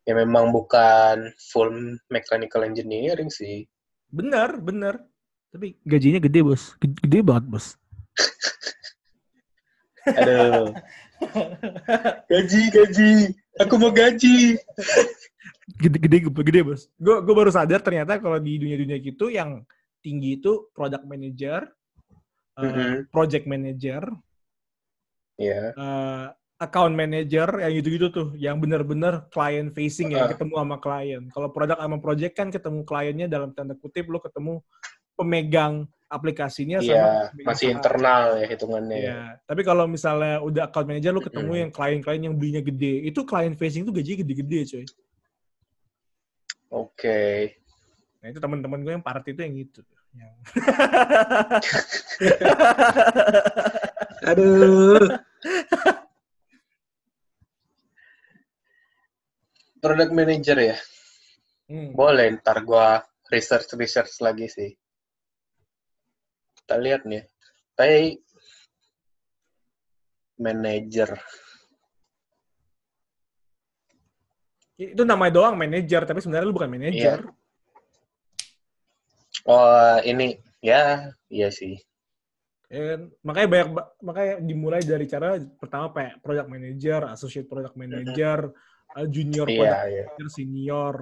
ya 0.06 0.14
memang 0.14 0.54
bukan 0.54 1.34
full 1.50 1.98
mechanical 2.08 2.62
engineering 2.62 3.34
sih. 3.34 3.66
Bener, 4.08 4.62
bener. 4.62 5.02
Tapi 5.50 5.82
gajinya 5.82 6.22
gede, 6.22 6.46
bos. 6.46 6.78
Gede 6.78 7.20
banget, 7.26 7.50
bos. 7.50 7.74
Aduh. 10.08 10.72
gaji, 12.32 12.62
gaji. 12.72 13.12
Aku 13.60 13.76
mau 13.82 13.92
gaji. 13.92 14.56
Gede, 15.82 15.98
gede, 16.00 16.18
gede, 16.32 16.60
bos. 16.64 16.88
Gue 16.96 17.20
gue 17.26 17.36
baru 17.36 17.52
sadar 17.52 17.84
ternyata 17.84 18.16
kalau 18.22 18.40
di 18.40 18.56
dunia-dunia 18.56 18.98
gitu 19.04 19.28
yang 19.28 19.68
tinggi 20.00 20.40
itu 20.40 20.72
product 20.72 21.04
manager, 21.04 21.68
eh, 22.56 22.64
Mhm. 22.64 23.12
project 23.12 23.46
manager, 23.50 24.02
Ya. 25.36 25.76
eh, 25.76 26.26
account 26.58 26.96
manager, 26.96 27.62
yang 27.62 27.74
gitu-gitu 27.78 28.08
tuh, 28.10 28.28
yang 28.40 28.58
bener-bener 28.58 29.28
client 29.30 29.76
facing 29.76 30.16
ya, 30.16 30.26
Ah. 30.26 30.30
ketemu 30.34 30.54
sama 30.58 30.78
klien. 30.82 31.24
Kalau 31.30 31.50
product 31.54 31.78
sama 31.84 31.98
project 32.02 32.34
kan 32.34 32.48
ketemu 32.50 32.82
kliennya 32.82 33.28
dalam 33.30 33.52
tanda 33.54 33.76
kutip, 33.78 34.08
lo 34.10 34.18
ketemu 34.24 34.64
pemegang 35.14 35.86
aplikasinya 36.08 36.80
sama 36.80 36.88
Iya, 36.88 37.06
pemegang 37.36 37.48
masih 37.52 37.68
internal 37.72 38.24
ya 38.40 38.46
hitungannya. 38.48 38.98
Iya, 38.98 39.44
tapi 39.44 39.62
kalau 39.68 39.86
misalnya 39.92 40.40
udah 40.40 40.72
account 40.72 40.88
manager 40.88 41.12
lu 41.12 41.20
ketemu 41.20 41.52
Mm-mm. 41.52 41.62
yang 41.68 41.72
klien-klien 41.72 42.22
yang 42.24 42.36
belinya 42.36 42.64
gede, 42.64 43.12
itu 43.12 43.20
client 43.28 43.60
facing 43.60 43.84
tuh 43.84 43.92
gajinya 43.92 44.24
gede-gede, 44.24 44.60
coy. 44.72 44.86
Oke. 46.72 47.56
Nah, 48.24 48.28
itu 48.32 48.40
teman-teman 48.40 48.80
gue 48.84 48.94
yang 48.96 49.04
party 49.04 49.36
itu 49.36 49.42
yang 49.44 49.56
itu. 49.56 49.82
Yang... 50.16 50.34
Aduh. 54.32 55.08
Product 59.78 60.12
manager 60.12 60.58
ya? 60.58 60.78
Hmm. 61.68 61.92
Boleh, 61.94 62.40
ntar 62.40 62.64
gua 62.64 63.04
research-research 63.30 64.24
lagi 64.24 64.48
sih. 64.50 64.72
Kita 66.68 66.84
lihat 66.84 67.08
nih. 67.08 67.24
Tapi 67.80 68.20
manager. 70.36 71.16
Itu 74.76 75.08
namanya 75.08 75.32
doang 75.32 75.56
manager, 75.56 76.04
tapi 76.04 76.20
sebenarnya 76.20 76.44
lu 76.44 76.52
bukan 76.52 76.68
manager. 76.68 77.24
Oh, 79.48 79.96
ini 80.04 80.36
ya, 80.60 81.08
iya 81.32 81.48
sih. 81.56 81.80
Ya 82.68 83.00
kan? 83.00 83.02
Makanya 83.24 83.48
banyak 83.48 83.70
ba- 83.72 83.90
makanya 84.04 84.34
dimulai 84.44 84.84
dari 84.84 85.08
cara 85.08 85.40
pertama 85.40 85.96
kayak 85.96 86.20
product 86.20 86.52
manager, 86.52 87.02
associate 87.16 87.48
product 87.48 87.80
manager, 87.80 88.52
uh, 88.92 89.08
junior 89.08 89.48
Iya, 89.48 89.56
product 89.56 89.88
iya. 89.88 90.04
manager, 90.04 90.28
senior. 90.36 90.96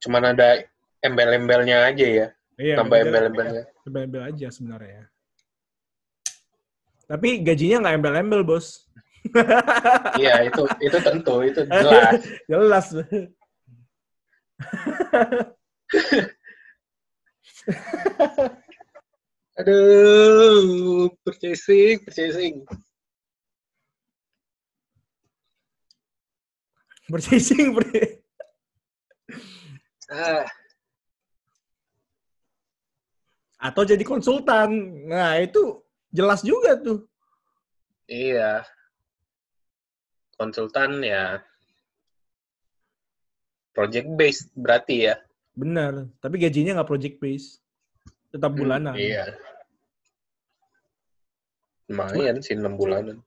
Cuman 0.00 0.32
ada 0.32 0.64
embel-embelnya 1.04 1.92
aja 1.92 2.06
ya. 2.08 2.28
Iya, 2.56 2.80
Tambah 2.80 2.96
embel-embelnya. 3.04 3.68
embel-embel 3.84 4.22
aja 4.32 4.48
sebenarnya. 4.48 5.04
Tapi 7.06 7.38
gajinya 7.44 7.84
nggak 7.84 7.94
embel-embel, 8.00 8.40
bos. 8.42 8.88
Iya, 10.22 10.48
itu 10.48 10.62
itu 10.80 10.98
tentu, 11.02 11.42
itu 11.44 11.60
jelas. 11.82 12.22
Jelas. 12.48 12.86
Aduh, 19.56 21.08
purchasing, 21.24 22.04
purchasing. 22.04 22.64
Purchasing, 27.08 27.72
bre. 27.76 28.20
Ah, 30.10 30.44
Atau 33.66 33.82
jadi 33.82 34.02
konsultan. 34.02 34.70
Nah, 35.06 35.36
itu 35.38 35.82
jelas 36.10 36.40
juga 36.40 36.78
tuh. 36.78 37.04
iya. 38.06 38.62
Konsultan 40.36 41.00
ya 41.00 41.40
project 43.72 44.08
based 44.14 44.48
berarti 44.52 45.08
ya. 45.08 45.16
Benar. 45.52 46.06
Tapi 46.20 46.36
gajinya 46.38 46.80
nggak 46.80 46.88
project 46.88 47.16
base. 47.18 47.58
Tetap 48.30 48.52
Hmm, 48.52 48.60
bulanan. 48.60 48.94
Iya. 48.94 49.32
Lumayan 51.88 52.42
sih 52.42 52.52
6 52.58 52.76
bulanan. 52.76 53.22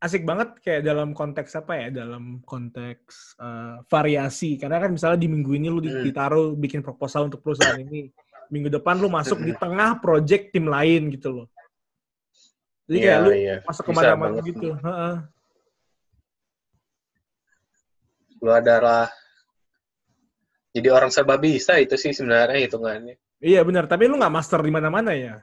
Asik 0.00 0.24
banget 0.24 0.56
kayak 0.64 0.82
dalam 0.86 1.12
konteks 1.12 1.52
apa 1.58 1.76
ya? 1.76 1.88
Dalam 1.92 2.40
konteks 2.44 3.36
eh, 3.36 3.76
variasi. 3.84 4.56
Karena 4.56 4.80
kan 4.80 4.94
misalnya 4.94 5.20
di 5.20 5.28
minggu 5.28 5.52
ini 5.58 5.68
lu 5.68 5.80
Hmm. 5.82 6.04
ditaruh 6.06 6.54
bikin 6.56 6.80
proposal 6.80 7.28
untuk 7.28 7.42
perusahaan 7.44 7.76
ini. 7.76 8.08
Minggu 8.52 8.68
depan 8.72 8.98
lu 9.00 9.08
masuk 9.08 9.40
di 9.40 9.52
tengah 9.56 10.00
project 10.00 10.52
tim 10.52 10.68
lain 10.68 11.12
gitu 11.12 11.42
loh. 11.42 11.48
Jadi 12.84 12.98
kayak 13.00 13.16
Iya, 13.16 13.24
lu 13.24 13.30
iya. 13.32 13.56
masuk 13.64 13.84
ke 13.88 13.92
mana-mana 13.96 14.38
gitu. 14.44 14.68
Heeh. 14.76 15.14
Lu 18.44 18.50
adalah 18.52 19.08
jadi 20.74 20.88
orang 20.92 21.08
serba 21.08 21.40
bisa 21.40 21.80
itu 21.80 21.96
sih 21.96 22.12
sebenarnya 22.12 22.60
hitungannya. 22.66 23.16
Iya 23.40 23.64
benar. 23.64 23.88
Tapi 23.88 24.04
lu 24.04 24.20
nggak 24.20 24.34
master 24.34 24.60
di 24.60 24.72
mana-mana 24.74 25.16
ya. 25.16 25.40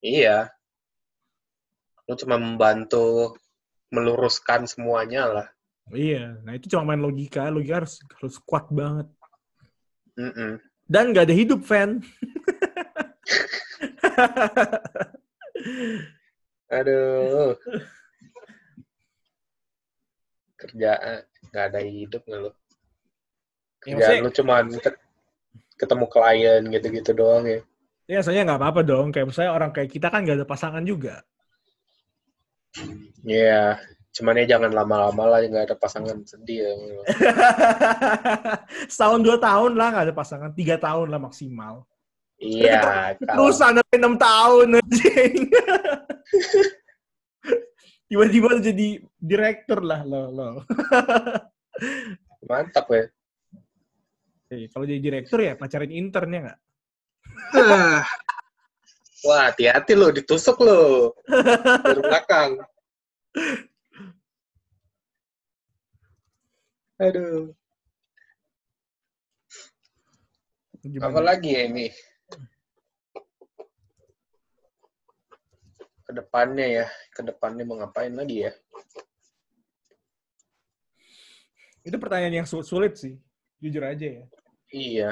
Iya. 0.00 0.48
Lu 2.08 2.16
cuma 2.16 2.40
membantu 2.40 3.36
meluruskan 3.92 4.64
semuanya 4.64 5.28
lah. 5.28 5.46
Iya. 5.92 6.40
Nah 6.40 6.56
itu 6.56 6.72
cuma 6.72 6.88
main 6.88 7.04
logika. 7.04 7.52
Logika 7.52 7.84
harus 7.84 8.00
harus 8.16 8.36
kuat 8.40 8.70
banget. 8.72 9.08
Mm-mm. 10.16 10.56
Dan 10.88 11.12
nggak 11.12 11.28
ada 11.28 11.36
hidup, 11.36 11.60
fan. 11.62 12.00
Aduh. 16.68 17.56
Kerjaan 20.58 21.22
nggak 21.48 21.64
ada 21.70 21.80
hidup 21.80 22.22
nggak 22.26 22.40
lu? 22.40 22.50
Ya, 22.50 22.54
Kerjaan 23.78 23.96
maksudnya- 23.96 24.24
lu 24.24 24.30
cuman 24.34 24.64
ket- 24.82 25.04
ketemu 25.78 26.04
klien 26.10 26.62
gitu-gitu 26.66 27.10
doang 27.14 27.44
ya. 27.46 27.60
Ya, 28.08 28.18
soalnya 28.24 28.48
nggak 28.48 28.60
apa-apa 28.64 28.80
dong. 28.82 29.12
Kayak 29.12 29.28
misalnya 29.30 29.52
orang 29.52 29.70
kayak 29.70 29.92
kita 29.92 30.08
kan 30.08 30.24
nggak 30.24 30.40
ada 30.42 30.48
pasangan 30.48 30.82
juga. 30.82 31.22
Iya, 33.24 33.76
cuman 34.18 34.42
ya 34.42 34.58
jangan 34.58 34.74
lama-lama 34.74 35.22
lah 35.30 35.38
nggak 35.46 35.70
ada 35.70 35.76
pasangan 35.78 36.18
sedih 36.26 36.66
ya. 36.66 36.74
Setahun 38.92 39.22
dua 39.22 39.38
tahun 39.38 39.78
lah 39.78 39.94
nggak 39.94 40.06
ada 40.10 40.16
pasangan. 40.18 40.50
Tiga 40.58 40.74
tahun 40.74 41.06
lah 41.14 41.22
maksimal. 41.22 41.86
Iya, 42.42 43.14
kalau 43.22 43.46
Terus 43.46 43.62
sampai 43.62 43.94
enam 43.94 44.18
tahun 44.18 44.82
anjing. 44.82 45.54
Tiba-tiba 48.10 48.58
jadi 48.58 48.88
direktur 49.22 49.86
lah 49.86 50.02
lo 50.02 50.34
lo. 50.34 50.48
mantap 52.42 52.90
ya. 52.90 53.06
Eh, 54.50 54.66
kalau 54.74 54.82
jadi 54.82 54.98
direktur 54.98 55.38
ya 55.46 55.54
pacarin 55.54 55.94
intern 55.94 56.34
ya 56.34 56.40
nggak? 56.42 56.58
Wah, 59.28 59.50
hati-hati 59.50 59.92
lo, 59.94 60.10
ditusuk 60.10 60.58
lo 60.64 61.14
dari 61.86 62.00
belakang. 62.02 62.58
Aduh, 66.98 67.54
Gimana? 70.82 71.14
apa 71.14 71.20
lagi 71.22 71.54
ya 71.54 71.62
ini? 71.70 71.86
Ke 76.02 76.10
depannya 76.10 76.66
ya, 76.82 76.86
ke 77.14 77.20
depannya 77.22 77.62
mau 77.62 77.78
ngapain 77.78 78.10
lagi 78.18 78.50
ya? 78.50 78.52
Itu 81.86 81.96
pertanyaan 82.02 82.42
yang 82.42 82.48
su- 82.50 82.66
sulit 82.66 82.98
sih. 82.98 83.14
Jujur 83.62 83.86
aja 83.86 84.06
ya. 84.06 84.24
Iya. 84.74 85.10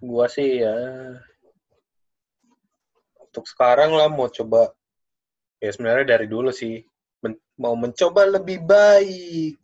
Gua 0.00 0.30
sih 0.30 0.64
ya 0.64 0.72
untuk 3.30 3.46
sekarang 3.46 3.94
lah 3.94 4.08
mau 4.10 4.26
coba 4.26 4.74
ya 5.60 5.70
sebenarnya 5.70 6.16
dari 6.16 6.26
dulu 6.26 6.48
sih. 6.50 6.80
Men- 7.20 7.38
mau 7.60 7.76
mencoba 7.76 8.24
lebih 8.24 8.64
baik 8.64 9.60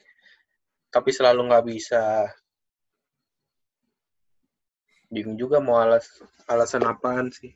tapi 0.93 1.11
selalu 1.13 1.49
nggak 1.49 1.67
bisa. 1.67 2.29
Bingung 5.09 5.39
juga 5.39 5.63
mau 5.63 5.79
alas 5.79 6.07
alasan 6.45 6.85
apaan 6.85 7.31
sih. 7.33 7.55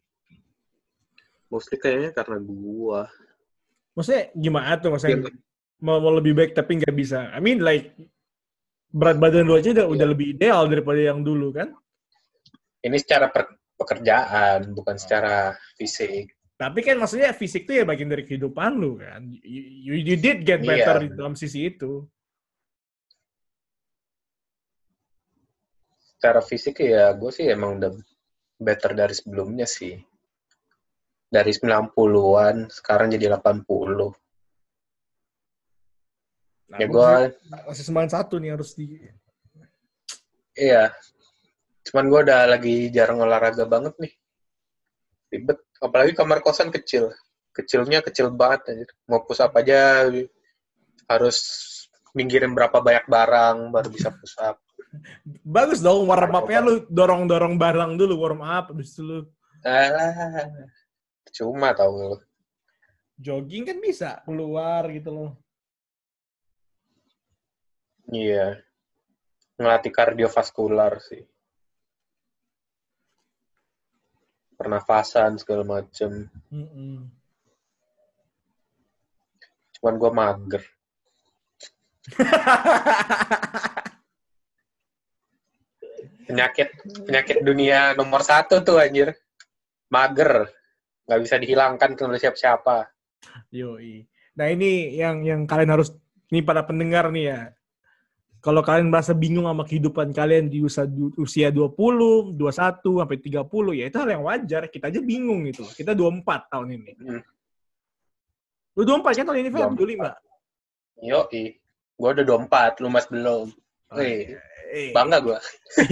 Mostly 1.51 1.77
kayaknya 1.77 2.15
karena 2.15 2.39
gua. 2.39 3.11
Maksudnya 3.99 4.31
gimana 4.33 4.79
tuh? 4.79 4.95
Maksudnya 4.95 5.19
Yang- 5.19 5.43
mau, 5.83 5.99
mau 5.99 6.15
lebih 6.15 6.33
baik 6.33 6.55
tapi 6.55 6.79
nggak 6.79 6.95
bisa. 6.95 7.27
I 7.35 7.43
mean 7.43 7.59
like 7.61 7.93
berat 8.91 9.19
badan 9.19 9.47
lu 9.47 9.59
aja 9.59 9.71
udah, 9.75 9.87
udah 9.87 10.07
Iya. 10.07 10.13
lebih 10.15 10.27
ideal 10.35 10.67
daripada 10.67 10.99
yang 10.99 11.21
dulu 11.23 11.53
kan. 11.55 11.71
ini 12.81 12.97
secara 12.97 13.29
per- 13.29 13.61
pekerjaan 13.77 14.73
bukan 14.73 14.97
secara 14.97 15.53
fisik 15.77 16.33
Tapi 16.61 16.85
kan 16.85 17.01
maksudnya 17.01 17.33
fisik 17.33 17.65
tuh 17.65 17.81
ya 17.81 17.85
bagian 17.89 18.13
dari 18.13 18.29
kehidupan 18.29 18.77
lu 18.77 19.01
kan. 19.01 19.25
You, 19.41 19.97
you, 19.97 20.13
you 20.13 20.17
did 20.21 20.45
get 20.45 20.61
Iya. 20.61 20.69
better 20.69 20.97
di 21.01 21.09
dalam 21.17 21.33
sisi 21.33 21.73
itu. 21.73 22.05
secara 26.21 26.45
fisik 26.45 26.85
ya 26.85 27.17
gue 27.17 27.33
sih 27.33 27.49
emang 27.49 27.81
udah 27.81 27.97
better 28.61 28.93
dari 28.93 29.17
sebelumnya 29.17 29.65
sih. 29.65 29.97
Dari 31.33 31.49
90-an 31.49 32.69
sekarang 32.69 33.09
jadi 33.17 33.33
80. 33.41 33.65
Nah, 36.69 36.77
ya 36.77 36.87
gue 36.93 37.11
masih 37.65 37.85
sembilan 37.89 38.13
satu 38.13 38.37
nih 38.37 38.53
harus 38.53 38.77
di 38.77 39.01
iya. 40.61 40.93
Cuman 41.89 42.13
gue 42.13 42.21
udah 42.21 42.53
lagi 42.53 42.93
jarang 42.93 43.25
olahraga 43.25 43.65
banget 43.65 43.97
nih. 43.97 44.13
Ribet. 45.33 45.70
Apalagi 45.81 46.13
kamar 46.13 46.45
kosan 46.45 46.69
kecil. 46.69 47.11
Kecilnya 47.57 48.05
kecil 48.05 48.31
banget 48.31 48.61
anjir. 48.71 48.91
Mau 49.09 49.25
push 49.25 49.41
up 49.41 49.57
aja 49.57 50.07
harus 51.11 51.39
minggirin 52.15 52.55
berapa 52.55 52.79
banyak 52.79 53.09
barang 53.11 53.75
baru 53.75 53.89
bisa 53.91 54.13
push 54.15 54.39
up. 54.39 54.61
bagus 55.47 55.79
dong 55.83 56.07
warm 56.07 56.35
up-nya 56.35 56.61
lu 56.63 56.83
dorong-dorong 56.91 57.55
barang 57.55 57.95
dulu 57.95 58.15
warm 58.19 58.43
up 58.43 58.75
habis 58.75 58.91
itu 58.95 59.03
lu 59.07 59.19
Ah, 59.61 60.49
cuma 61.37 61.77
tau 61.77 61.93
lu. 61.93 62.17
jogging 63.21 63.69
kan 63.69 63.77
bisa 63.77 64.25
keluar 64.25 64.89
gitu 64.89 65.13
loh. 65.13 65.31
Iya. 68.09 68.65
Ngelatih 69.61 69.93
kardiovaskular 69.93 70.97
sih. 71.05 71.29
Pernafasan 74.61 75.41
segala 75.41 75.65
macem. 75.65 76.29
Mm-mm. 76.53 77.09
Cuman 79.81 79.97
gue 79.97 80.11
mager. 80.13 80.61
Penyakit 86.29 86.69
penyakit 87.09 87.41
dunia 87.41 87.97
nomor 87.97 88.21
satu 88.21 88.61
tuh 88.61 88.77
anjir. 88.77 89.17
Mager. 89.89 90.53
Nggak 91.09 91.21
bisa 91.25 91.41
dihilangkan 91.41 91.97
kalau 91.97 92.21
siapa-siapa. 92.21 92.93
Yoi. 93.51 94.07
Nah 94.37 94.47
ini 94.53 94.95
yang 94.95 95.27
yang 95.27 95.43
kalian 95.49 95.73
harus 95.75 95.91
nih 96.31 96.45
para 96.45 96.69
pendengar 96.69 97.11
nih 97.11 97.25
ya. 97.33 97.51
Kalau 98.41 98.65
kalian 98.65 98.89
merasa 98.89 99.13
bingung 99.13 99.45
sama 99.45 99.69
kehidupan 99.69 100.17
kalian 100.17 100.49
di 100.49 100.65
usia, 100.65 100.89
usia 101.21 101.49
20, 101.53 102.33
21, 102.41 103.05
sampai 103.05 103.19
30, 103.21 103.77
ya 103.77 103.85
itu 103.93 103.97
hal 104.01 104.09
yang 104.09 104.25
wajar. 104.25 104.63
Kita 104.73 104.89
aja 104.89 105.01
bingung 105.05 105.45
gitu. 105.53 105.69
Kita 105.77 105.93
24 105.93 106.49
tahun 106.49 106.69
ini. 106.81 106.93
Hmm. 106.97 107.21
Lu 108.81 108.83
24 108.89 109.21
kan 109.21 109.25
tahun 109.29 109.39
ini, 109.45 109.49
Fel? 109.53 109.69
25. 109.77 111.05
Yoi. 111.05 111.45
Gue 112.01 112.09
udah 112.17 112.25
24, 112.25 112.81
lu 112.81 112.89
mas 112.89 113.05
belum. 113.13 113.53
Wih, 113.93 114.41
Eh. 114.71 114.95
bangga 114.95 115.19
gue. 115.19 115.35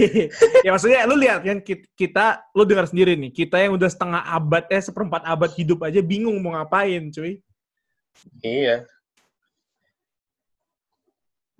ya 0.65 0.71
maksudnya 0.71 1.03
lu 1.03 1.19
lihat 1.19 1.43
kan 1.43 1.59
kit- 1.59 1.91
kita, 1.99 2.47
lu 2.55 2.63
dengar 2.63 2.87
sendiri 2.87 3.13
nih, 3.19 3.29
kita 3.29 3.59
yang 3.59 3.75
udah 3.75 3.91
setengah 3.91 4.23
abad, 4.23 4.63
eh 4.71 4.79
seperempat 4.79 5.27
abad 5.27 5.51
hidup 5.53 5.83
aja 5.83 5.99
bingung 5.99 6.39
mau 6.39 6.55
ngapain, 6.55 7.11
cuy. 7.11 7.43
Iya. 8.39 8.87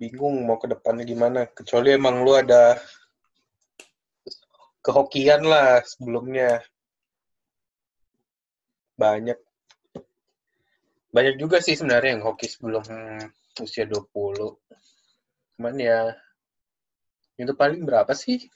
Bingung 0.00 0.48
mau 0.48 0.56
ke 0.56 0.64
depannya 0.64 1.04
gimana. 1.04 1.44
Kecuali 1.52 1.92
emang 1.92 2.24
lu 2.24 2.32
ada 2.32 2.80
kehokian 4.80 5.44
lah 5.44 5.84
sebelumnya. 5.84 6.64
Banyak. 8.96 9.36
Banyak 11.12 11.36
juga 11.36 11.60
sih 11.60 11.76
sebenarnya 11.76 12.16
yang 12.16 12.24
hoki 12.24 12.48
sebelum 12.48 12.80
usia 13.60 13.84
20. 13.84 14.56
Cuman 15.60 15.76
ya, 15.76 16.16
itu 17.36 17.52
paling 17.52 17.84
berapa 17.84 18.16
sih? 18.16 18.48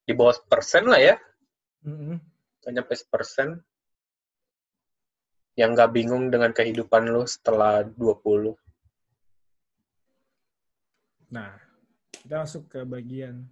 Di 0.00 0.16
bawah 0.16 0.32
persen 0.48 0.88
lah 0.88 0.96
ya. 0.96 1.20
Nggak 1.84 2.72
nyampe 2.72 2.94
sepersen. 2.96 3.60
Yang 5.60 5.70
nggak 5.76 5.92
bingung 5.92 6.32
dengan 6.32 6.56
kehidupan 6.56 7.12
lu 7.12 7.28
setelah 7.28 7.84
20. 7.84 8.56
Nah, 11.26 11.50
kita 12.22 12.42
masuk 12.46 12.70
ke 12.70 12.80
bagian. 12.86 13.42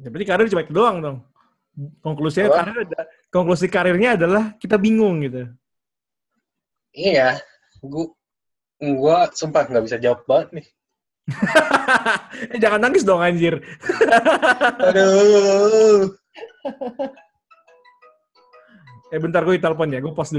Ya, 0.00 0.08
berarti 0.08 0.26
karir 0.26 0.46
cuma 0.48 0.64
itu 0.64 0.74
doang 0.74 0.98
dong. 0.98 1.18
Konklusinya 2.02 2.50
Apa? 2.50 2.56
karir 2.64 2.76
ada, 2.88 3.00
konklusi 3.30 3.66
karirnya 3.70 4.16
adalah 4.18 4.44
kita 4.58 4.80
bingung 4.80 5.22
gitu. 5.22 5.46
Iya, 6.90 7.38
gua 7.78 8.10
gua 8.80 9.16
sumpah 9.30 9.68
nggak 9.68 9.84
bisa 9.86 9.96
jawab 10.02 10.26
banget 10.26 10.48
nih. 10.60 10.66
jangan 12.62 12.80
nangis 12.82 13.06
dong 13.06 13.22
anjir. 13.22 13.62
Aduh. 14.90 16.10
Eh 19.10 19.18
bentar 19.18 19.42
gue 19.42 19.58
telepon 19.58 19.90
ya, 19.90 19.98
gue 19.98 20.14
pause 20.14 20.30
dulu. 20.30 20.38